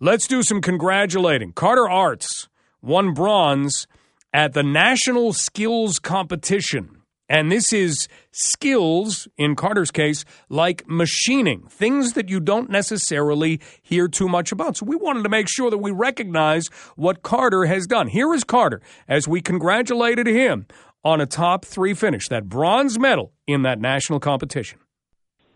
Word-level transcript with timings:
let's 0.00 0.26
do 0.26 0.42
some 0.42 0.60
congratulating. 0.60 1.52
Carter 1.52 1.86
Aarts 1.88 2.48
won 2.82 3.14
bronze 3.14 3.86
at 4.32 4.52
the 4.52 4.62
National 4.62 5.32
Skills 5.32 5.98
Competition. 5.98 7.02
And 7.28 7.50
this 7.50 7.72
is 7.72 8.06
skills, 8.30 9.26
in 9.36 9.56
Carter's 9.56 9.90
case, 9.90 10.24
like 10.48 10.84
machining, 10.86 11.66
things 11.68 12.12
that 12.12 12.28
you 12.28 12.38
don't 12.38 12.70
necessarily 12.70 13.60
hear 13.82 14.06
too 14.06 14.28
much 14.28 14.52
about. 14.52 14.76
So 14.76 14.86
we 14.86 14.94
wanted 14.94 15.24
to 15.24 15.28
make 15.28 15.48
sure 15.48 15.68
that 15.70 15.78
we 15.78 15.90
recognize 15.90 16.68
what 16.94 17.22
Carter 17.22 17.64
has 17.64 17.86
done. 17.86 18.06
Here 18.06 18.32
is 18.32 18.44
Carter 18.44 18.80
as 19.08 19.26
we 19.26 19.40
congratulated 19.40 20.28
him 20.28 20.66
on 21.02 21.20
a 21.20 21.26
top 21.26 21.64
three 21.64 21.94
finish, 21.94 22.28
that 22.28 22.48
bronze 22.48 22.98
medal 22.98 23.32
in 23.46 23.62
that 23.62 23.80
national 23.80 24.20
competition. 24.20 24.78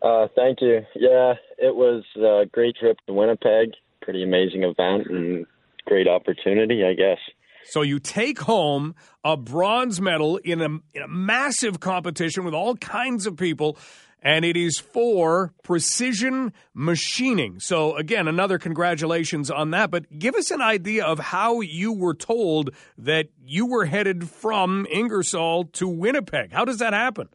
Uh, 0.02 0.26
thank 0.34 0.60
you. 0.60 0.80
Yeah, 0.96 1.34
it 1.58 1.74
was 1.74 2.04
a 2.16 2.46
great 2.50 2.76
trip 2.76 2.96
to 3.06 3.12
Winnipeg. 3.12 3.72
Pretty 4.02 4.22
amazing 4.22 4.64
event 4.64 5.06
and 5.08 5.46
great 5.84 6.08
opportunity, 6.08 6.84
I 6.84 6.94
guess. 6.94 7.18
So 7.64 7.82
you 7.82 7.98
take 7.98 8.40
home 8.40 8.94
a 9.22 9.36
bronze 9.36 10.00
medal 10.00 10.38
in 10.38 10.60
a, 10.60 10.66
in 10.94 11.02
a, 11.04 11.08
massive 11.08 11.80
competition 11.80 12.44
with 12.44 12.54
all 12.54 12.76
kinds 12.76 13.26
of 13.26 13.36
people, 13.36 13.76
and 14.22 14.44
it 14.44 14.56
is 14.56 14.78
for 14.78 15.52
precision 15.62 16.52
machining. 16.74 17.60
So 17.60 17.96
again, 17.96 18.28
another 18.28 18.58
congratulations 18.58 19.50
on 19.50 19.70
that. 19.72 19.90
But 19.90 20.18
give 20.18 20.34
us 20.34 20.50
an 20.50 20.62
idea 20.62 21.04
of 21.04 21.18
how 21.18 21.60
you 21.60 21.92
were 21.92 22.14
told 22.14 22.70
that 22.98 23.28
you 23.44 23.66
were 23.66 23.84
headed 23.84 24.28
from 24.28 24.86
Ingersoll 24.90 25.64
to 25.72 25.86
Winnipeg. 25.86 26.52
How 26.52 26.64
does 26.64 26.78
that 26.78 26.92
happen? 26.92 27.28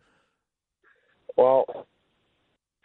Well, 1.37 1.87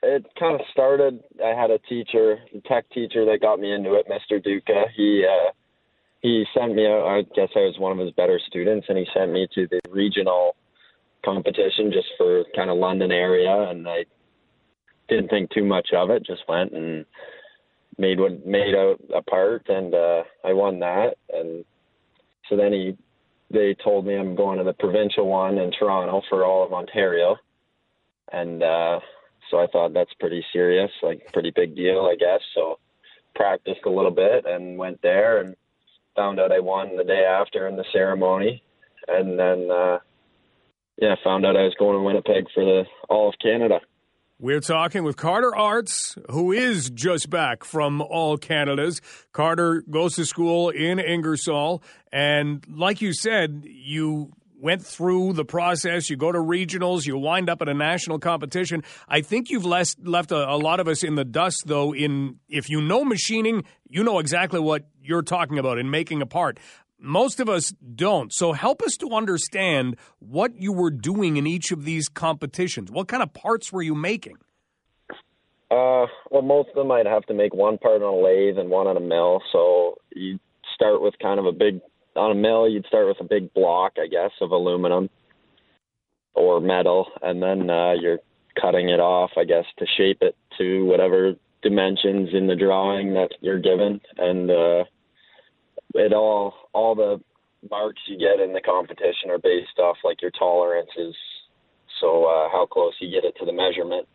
it 0.02 0.26
kind 0.38 0.54
of 0.54 0.66
started. 0.72 1.22
I 1.44 1.48
had 1.48 1.70
a 1.70 1.78
teacher, 1.78 2.38
a 2.54 2.60
tech 2.68 2.88
teacher, 2.90 3.24
that 3.26 3.40
got 3.40 3.60
me 3.60 3.72
into 3.72 3.94
it, 3.94 4.06
Mr. 4.08 4.42
Duca. 4.42 4.84
He 4.96 5.26
uh, 5.26 5.50
he 6.20 6.44
sent 6.56 6.74
me. 6.74 6.86
I 6.86 7.22
guess 7.34 7.48
I 7.54 7.60
was 7.60 7.76
one 7.78 7.92
of 7.92 7.98
his 7.98 8.14
better 8.14 8.40
students, 8.46 8.86
and 8.88 8.98
he 8.98 9.06
sent 9.14 9.32
me 9.32 9.46
to 9.54 9.66
the 9.68 9.80
regional 9.90 10.56
competition 11.24 11.92
just 11.92 12.08
for 12.16 12.44
kind 12.56 12.70
of 12.70 12.78
London 12.78 13.12
area, 13.12 13.68
and 13.70 13.86
I 13.88 14.04
didn't 15.08 15.28
think 15.28 15.50
too 15.50 15.64
much 15.64 15.88
of 15.94 16.10
it. 16.10 16.24
Just 16.24 16.42
went 16.48 16.72
and 16.72 17.04
made 17.98 18.18
what 18.18 18.46
made 18.46 18.74
out 18.74 19.00
a 19.14 19.22
part, 19.22 19.68
and 19.68 19.94
uh, 19.94 20.22
I 20.44 20.52
won 20.52 20.80
that. 20.80 21.16
And 21.32 21.64
so 22.48 22.56
then 22.56 22.72
he, 22.72 22.96
they 23.50 23.76
told 23.84 24.06
me 24.06 24.16
I'm 24.16 24.34
going 24.34 24.58
to 24.58 24.64
the 24.64 24.72
provincial 24.72 25.26
one 25.26 25.58
in 25.58 25.70
Toronto 25.72 26.22
for 26.30 26.44
all 26.44 26.64
of 26.64 26.72
Ontario, 26.72 27.36
and 28.32 28.62
uh, 28.62 29.00
so 29.50 29.58
I 29.58 29.66
thought 29.66 29.92
that's 29.92 30.14
pretty 30.20 30.44
serious, 30.52 30.90
like 31.02 31.32
pretty 31.32 31.52
big 31.54 31.74
deal, 31.74 32.08
I 32.10 32.16
guess. 32.16 32.40
So 32.54 32.78
practiced 33.34 33.80
a 33.86 33.90
little 33.90 34.10
bit 34.10 34.44
and 34.46 34.78
went 34.78 35.00
there 35.02 35.40
and 35.40 35.56
found 36.16 36.40
out 36.40 36.52
I 36.52 36.60
won 36.60 36.96
the 36.96 37.04
day 37.04 37.24
after 37.24 37.68
in 37.68 37.76
the 37.76 37.84
ceremony, 37.92 38.62
and 39.08 39.38
then 39.38 39.70
uh, 39.70 39.98
yeah, 40.98 41.14
found 41.24 41.46
out 41.46 41.56
I 41.56 41.62
was 41.62 41.74
going 41.78 41.96
to 41.96 42.02
Winnipeg 42.02 42.46
for 42.54 42.64
the 42.64 42.84
All 43.08 43.28
of 43.28 43.34
Canada. 43.42 43.80
We're 44.38 44.60
talking 44.60 45.04
with 45.04 45.18
Carter 45.18 45.50
Aarts, 45.50 46.16
who 46.30 46.50
is 46.50 46.88
just 46.88 47.28
back 47.28 47.62
from 47.62 48.00
All 48.00 48.38
Canada's. 48.38 49.02
Carter 49.32 49.84
goes 49.90 50.14
to 50.16 50.24
school 50.24 50.70
in 50.70 50.98
Ingersoll, 50.98 51.82
and 52.10 52.64
like 52.68 53.02
you 53.02 53.12
said, 53.12 53.64
you 53.66 54.32
went 54.60 54.84
through 54.84 55.32
the 55.32 55.44
process. 55.44 56.10
You 56.10 56.16
go 56.16 56.30
to 56.30 56.38
regionals, 56.38 57.06
you 57.06 57.16
wind 57.16 57.48
up 57.48 57.62
at 57.62 57.68
a 57.68 57.74
national 57.74 58.18
competition. 58.18 58.82
I 59.08 59.22
think 59.22 59.50
you've 59.50 59.64
left 59.64 59.96
left 60.04 60.30
a, 60.32 60.48
a, 60.48 60.56
lot 60.56 60.80
of 60.80 60.88
us 60.88 61.02
in 61.02 61.14
the 61.14 61.24
dust, 61.24 61.64
though. 61.66 61.94
In 61.94 62.36
if 62.48 62.68
you 62.68 62.80
know 62.80 63.04
machining, 63.04 63.64
you 63.88 64.04
know 64.04 64.18
exactly 64.18 64.60
what 64.60 64.86
you're 65.02 65.22
talking 65.22 65.58
about 65.58 65.78
in 65.78 65.90
making 65.90 66.22
a 66.22 66.26
part. 66.26 66.58
Most 66.98 67.40
of 67.40 67.48
us 67.48 67.72
don't. 67.94 68.30
So 68.32 68.52
help 68.52 68.82
us 68.82 68.96
to 68.98 69.08
understand 69.14 69.96
what 70.18 70.54
you 70.54 70.72
were 70.72 70.90
doing 70.90 71.38
in 71.38 71.46
each 71.46 71.72
of 71.72 71.84
these 71.84 72.10
competitions. 72.10 72.90
What 72.90 73.08
kind 73.08 73.22
of 73.22 73.32
parts 73.32 73.72
were 73.72 73.82
you 73.82 73.94
making? 73.94 74.36
Uh, 75.70 76.06
well, 76.30 76.42
most 76.42 76.68
of 76.70 76.74
them 76.74 76.90
I'd 76.90 77.06
have 77.06 77.24
to 77.26 77.34
make 77.34 77.54
one 77.54 77.78
part 77.78 78.02
on 78.02 78.14
a 78.14 78.16
lathe 78.16 78.58
and 78.58 78.68
one 78.68 78.86
on 78.86 78.96
a 78.96 79.00
mill. 79.00 79.40
So 79.52 79.98
you 80.14 80.38
start 80.74 81.00
with 81.00 81.14
kind 81.22 81.38
of 81.38 81.46
a 81.46 81.52
big 81.52 81.80
on 82.20 82.32
a 82.32 82.34
mill, 82.34 82.68
you'd 82.68 82.86
start 82.86 83.08
with 83.08 83.20
a 83.20 83.24
big 83.24 83.52
block, 83.54 83.94
I 83.98 84.06
guess, 84.06 84.30
of 84.42 84.50
aluminum 84.50 85.08
or 86.34 86.60
metal, 86.60 87.08
and 87.22 87.42
then 87.42 87.70
uh, 87.70 87.92
you're 87.92 88.18
cutting 88.60 88.90
it 88.90 89.00
off, 89.00 89.30
I 89.36 89.44
guess, 89.44 89.64
to 89.78 89.86
shape 89.96 90.18
it 90.20 90.36
to 90.58 90.84
whatever 90.84 91.34
dimensions 91.62 92.28
in 92.32 92.46
the 92.46 92.54
drawing 92.54 93.14
that 93.14 93.30
you're 93.40 93.58
given, 93.58 94.00
and 94.18 94.50
uh, 94.50 94.84
it 95.94 96.12
all 96.12 96.54
all 96.72 96.94
the 96.94 97.20
marks 97.70 98.00
you 98.06 98.18
get 98.18 98.40
in 98.40 98.52
the 98.52 98.60
competition 98.60 99.30
are 99.30 99.38
based 99.38 99.78
off 99.78 99.96
like 100.04 100.22
your 100.22 100.30
tolerances, 100.38 101.16
so 102.00 102.24
uh, 102.24 102.48
how 102.50 102.66
close 102.70 102.92
you 103.00 103.10
get 103.10 103.24
it 103.24 103.34
to 103.38 103.46
the 103.46 103.52
measurement. 103.52 104.06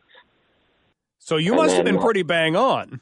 So 1.18 1.38
you 1.38 1.56
must 1.56 1.76
then, 1.76 1.78
have 1.78 1.86
been 1.86 2.02
pretty 2.02 2.24
bang 2.24 2.56
on. 2.56 3.00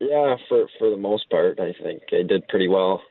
Yeah, 0.00 0.36
for 0.48 0.66
for 0.78 0.90
the 0.90 0.96
most 0.96 1.28
part, 1.28 1.58
I 1.58 1.74
think 1.82 2.02
I 2.12 2.22
did 2.22 2.46
pretty 2.48 2.68
well 2.68 3.02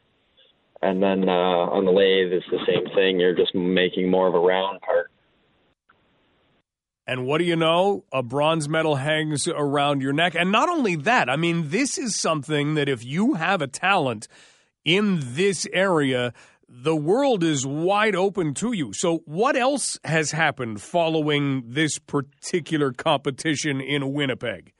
and 0.81 1.01
then 1.01 1.27
uh, 1.27 1.31
on 1.31 1.85
the 1.85 1.91
lathe 1.91 2.31
it's 2.31 2.45
the 2.51 2.59
same 2.65 2.93
thing. 2.95 3.19
You're 3.19 3.35
just 3.35 3.55
making 3.55 4.09
more 4.09 4.27
of 4.27 4.35
a 4.35 4.39
round 4.39 4.81
part. 4.81 5.11
And 7.07 7.25
what 7.25 7.37
do 7.37 7.43
you 7.43 7.55
know? 7.55 8.03
A 8.11 8.23
bronze 8.23 8.67
medal 8.67 8.95
hangs 8.95 9.47
around 9.47 10.01
your 10.01 10.13
neck. 10.13 10.33
And 10.35 10.51
not 10.51 10.69
only 10.69 10.95
that, 10.95 11.29
I 11.29 11.35
mean, 11.35 11.69
this 11.69 11.97
is 11.99 12.15
something 12.15 12.73
that 12.75 12.89
if 12.89 13.05
you 13.05 13.35
have 13.35 13.61
a 13.61 13.67
talent 13.67 14.27
in 14.83 15.19
this 15.21 15.67
area, 15.71 16.33
the 16.67 16.95
world 16.95 17.43
is 17.43 17.65
wide 17.65 18.15
open 18.15 18.55
to 18.55 18.73
you. 18.73 18.91
So, 18.93 19.19
what 19.25 19.55
else 19.55 19.99
has 20.03 20.31
happened 20.31 20.81
following 20.81 21.63
this 21.67 21.99
particular 21.99 22.91
competition 22.91 23.81
in 23.81 24.13
Winnipeg? 24.13 24.73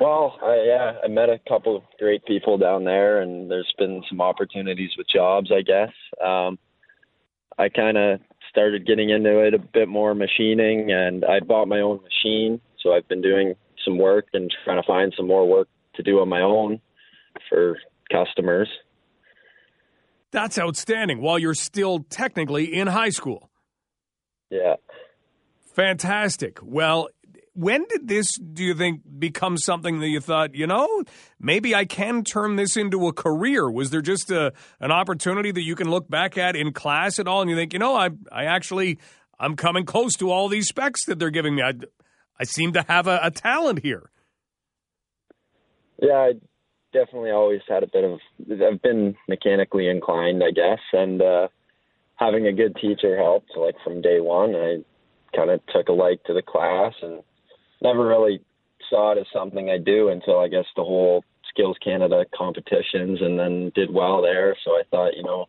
Well, 0.00 0.38
I, 0.42 0.64
yeah, 0.66 0.92
I 1.04 1.08
met 1.08 1.28
a 1.28 1.38
couple 1.48 1.76
of 1.76 1.82
great 1.98 2.24
people 2.24 2.58
down 2.58 2.84
there, 2.84 3.20
and 3.22 3.50
there's 3.50 3.72
been 3.78 4.02
some 4.08 4.20
opportunities 4.20 4.90
with 4.98 5.06
jobs, 5.08 5.52
I 5.52 5.62
guess. 5.62 5.92
Um, 6.24 6.58
I 7.58 7.68
kind 7.68 7.96
of 7.96 8.20
started 8.50 8.86
getting 8.86 9.10
into 9.10 9.38
it 9.40 9.54
a 9.54 9.58
bit 9.58 9.88
more 9.88 10.14
machining, 10.14 10.90
and 10.90 11.24
I 11.24 11.40
bought 11.40 11.68
my 11.68 11.80
own 11.80 12.00
machine, 12.02 12.60
so 12.82 12.92
I've 12.92 13.06
been 13.08 13.22
doing 13.22 13.54
some 13.84 13.98
work 13.98 14.26
and 14.32 14.52
trying 14.64 14.80
to 14.82 14.86
find 14.86 15.12
some 15.16 15.28
more 15.28 15.46
work 15.48 15.68
to 15.94 16.02
do 16.02 16.18
on 16.18 16.28
my 16.28 16.40
own 16.40 16.80
for 17.48 17.78
customers. 18.10 18.68
That's 20.32 20.58
outstanding. 20.58 21.20
While 21.20 21.38
you're 21.38 21.54
still 21.54 22.00
technically 22.10 22.74
in 22.74 22.88
high 22.88 23.10
school. 23.10 23.50
Yeah. 24.50 24.74
Fantastic. 25.74 26.58
Well, 26.62 27.08
when 27.54 27.86
did 27.88 28.08
this, 28.08 28.36
do 28.36 28.64
you 28.64 28.74
think, 28.74 29.02
become 29.18 29.56
something 29.56 30.00
that 30.00 30.08
you 30.08 30.20
thought, 30.20 30.54
you 30.54 30.66
know, 30.66 31.04
maybe 31.40 31.74
I 31.74 31.84
can 31.84 32.24
turn 32.24 32.56
this 32.56 32.76
into 32.76 33.06
a 33.06 33.12
career? 33.12 33.70
Was 33.70 33.90
there 33.90 34.02
just 34.02 34.30
a, 34.30 34.52
an 34.80 34.90
opportunity 34.90 35.52
that 35.52 35.62
you 35.62 35.76
can 35.76 35.88
look 35.88 36.10
back 36.10 36.36
at 36.36 36.56
in 36.56 36.72
class 36.72 37.18
at 37.18 37.28
all 37.28 37.40
and 37.40 37.50
you 37.50 37.56
think, 37.56 37.72
you 37.72 37.78
know, 37.78 37.94
I, 37.94 38.10
I 38.32 38.44
actually, 38.44 38.98
I'm 39.38 39.54
coming 39.54 39.84
close 39.84 40.14
to 40.16 40.30
all 40.30 40.48
these 40.48 40.68
specs 40.68 41.04
that 41.06 41.18
they're 41.18 41.30
giving 41.30 41.54
me. 41.54 41.62
I, 41.62 41.74
I 42.38 42.44
seem 42.44 42.72
to 42.72 42.84
have 42.88 43.06
a, 43.06 43.20
a 43.22 43.30
talent 43.30 43.80
here. 43.82 44.10
Yeah, 46.02 46.14
I 46.14 46.32
definitely 46.92 47.30
always 47.30 47.60
had 47.68 47.84
a 47.84 47.86
bit 47.86 48.02
of, 48.02 48.18
I've 48.50 48.82
been 48.82 49.14
mechanically 49.28 49.88
inclined, 49.88 50.42
I 50.42 50.50
guess, 50.50 50.80
and 50.92 51.22
uh, 51.22 51.48
having 52.16 52.48
a 52.48 52.52
good 52.52 52.76
teacher 52.76 53.16
helped, 53.16 53.50
like 53.56 53.76
from 53.84 54.02
day 54.02 54.18
one. 54.18 54.56
I 54.56 54.78
kind 55.36 55.50
of 55.50 55.60
took 55.66 55.88
a 55.88 55.92
like 55.92 56.22
to 56.24 56.34
the 56.34 56.42
class 56.42 56.94
and 57.00 57.22
never 57.84 58.06
really 58.06 58.40
saw 58.90 59.12
it 59.12 59.18
as 59.18 59.26
something 59.32 59.70
I 59.70 59.78
do 59.78 60.08
until 60.08 60.40
I 60.40 60.48
guess 60.48 60.64
the 60.76 60.82
whole 60.82 61.22
Skills 61.50 61.76
Canada 61.84 62.24
competitions 62.36 63.20
and 63.20 63.38
then 63.38 63.70
did 63.74 63.92
well 63.92 64.20
there. 64.22 64.56
So 64.64 64.72
I 64.72 64.82
thought, 64.90 65.16
you 65.16 65.22
know, 65.22 65.46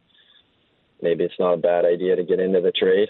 maybe 1.02 1.24
it's 1.24 1.40
not 1.40 1.54
a 1.54 1.58
bad 1.58 1.86
idea 1.86 2.16
to 2.16 2.24
get 2.24 2.40
into 2.40 2.62
the 2.62 2.72
trade. 2.72 3.10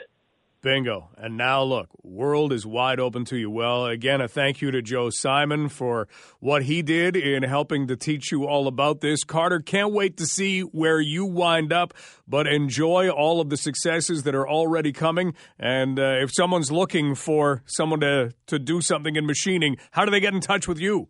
Bingo. 0.66 1.10
And 1.16 1.38
now 1.38 1.62
look, 1.62 1.90
world 2.02 2.52
is 2.52 2.66
wide 2.66 3.00
open 3.00 3.24
to 3.26 3.38
you. 3.38 3.52
Well, 3.52 3.86
again, 3.86 4.20
a 4.20 4.28
thank 4.28 4.62
you 4.62 4.72
to 4.72 4.82
Joe 4.82 5.12
Simon 5.12 5.70
for 5.70 6.08
what 6.40 6.64
he 6.64 6.82
did 6.82 7.16
in 7.16 7.44
helping 7.44 7.86
to 7.86 7.96
teach 7.96 8.32
you 8.32 8.48
all 8.48 8.68
about 8.68 9.00
this. 9.00 9.24
Carter, 9.24 9.60
can't 9.60 9.94
wait 9.94 10.18
to 10.18 10.26
see 10.26 10.62
where 10.62 11.00
you 11.00 11.24
wind 11.24 11.72
up, 11.72 11.94
but 12.28 12.48
enjoy 12.48 13.10
all 13.10 13.42
of 13.42 13.52
the 13.52 13.58
successes 13.58 14.24
that 14.24 14.34
are 14.34 14.50
already 14.50 14.92
coming. 14.92 15.36
And 15.60 16.00
uh, 16.00 16.24
if 16.24 16.32
someone's 16.34 16.72
looking 16.72 17.14
for 17.14 17.62
someone 17.68 18.00
to, 18.00 18.34
to 18.48 18.58
do 18.58 18.82
something 18.82 19.16
in 19.16 19.28
machining, 19.28 19.78
how 19.92 20.04
do 20.04 20.10
they 20.10 20.20
get 20.20 20.34
in 20.34 20.42
touch 20.42 20.68
with 20.68 20.80
you? 20.80 21.10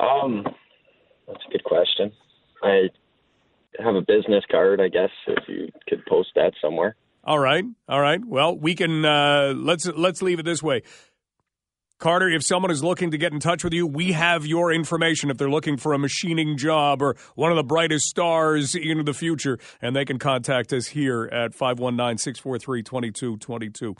Um, 0.00 0.44
that's 1.28 1.44
a 1.46 1.52
good 1.52 1.64
question. 1.64 2.10
I 2.62 2.88
have 3.78 3.96
a 3.96 4.00
business 4.00 4.44
card, 4.50 4.80
I 4.80 4.88
guess, 4.88 5.10
if 5.26 5.44
you 5.46 5.68
could 5.86 6.06
post 6.06 6.30
that 6.36 6.54
somewhere. 6.62 6.96
All 7.26 7.40
right, 7.40 7.64
all 7.88 8.00
right. 8.00 8.24
Well, 8.24 8.56
we 8.56 8.76
can 8.76 9.04
uh, 9.04 9.52
let's 9.56 9.84
let's 9.84 10.22
leave 10.22 10.38
it 10.38 10.44
this 10.44 10.62
way. 10.62 10.82
Carter, 11.98 12.28
if 12.28 12.44
someone 12.44 12.70
is 12.70 12.84
looking 12.84 13.10
to 13.10 13.18
get 13.18 13.32
in 13.32 13.40
touch 13.40 13.64
with 13.64 13.72
you, 13.72 13.84
we 13.84 14.12
have 14.12 14.46
your 14.46 14.70
information 14.70 15.28
if 15.28 15.36
they're 15.36 15.50
looking 15.50 15.76
for 15.76 15.92
a 15.92 15.98
machining 15.98 16.56
job 16.56 17.02
or 17.02 17.16
one 17.34 17.50
of 17.50 17.56
the 17.56 17.64
brightest 17.64 18.06
stars 18.06 18.76
into 18.76 19.02
the 19.02 19.14
future, 19.14 19.58
and 19.82 19.96
they 19.96 20.04
can 20.04 20.20
contact 20.20 20.72
us 20.72 20.88
here 20.88 21.24
at 21.32 21.52
519 21.52 22.18
643 22.18 22.82
2222. 22.84 23.96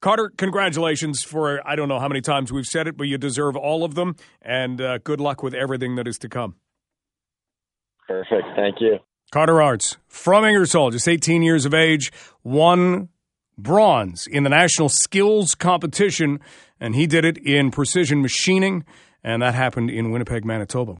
Carter, 0.00 0.32
congratulations 0.36 1.22
for 1.22 1.60
I 1.64 1.76
don't 1.76 1.88
know 1.88 2.00
how 2.00 2.08
many 2.08 2.22
times 2.22 2.50
we've 2.50 2.66
said 2.66 2.88
it, 2.88 2.96
but 2.96 3.04
you 3.04 3.18
deserve 3.18 3.56
all 3.56 3.84
of 3.84 3.94
them, 3.94 4.16
and 4.42 4.80
uh, 4.80 4.98
good 4.98 5.20
luck 5.20 5.44
with 5.44 5.54
everything 5.54 5.94
that 5.94 6.08
is 6.08 6.18
to 6.18 6.28
come. 6.28 6.56
Perfect. 8.08 8.48
Thank 8.56 8.80
you. 8.80 8.98
Carter 9.30 9.60
Aarts 9.60 9.98
from 10.06 10.46
Ingersoll, 10.46 10.90
just 10.90 11.06
18 11.06 11.42
years 11.42 11.66
of 11.66 11.74
age, 11.74 12.10
won 12.42 13.10
bronze 13.58 14.26
in 14.26 14.42
the 14.42 14.48
national 14.48 14.88
skills 14.88 15.54
competition, 15.54 16.40
and 16.80 16.94
he 16.94 17.06
did 17.06 17.26
it 17.26 17.36
in 17.36 17.70
precision 17.70 18.22
machining, 18.22 18.86
and 19.22 19.42
that 19.42 19.54
happened 19.54 19.90
in 19.90 20.10
Winnipeg, 20.10 20.46
Manitoba. 20.46 20.96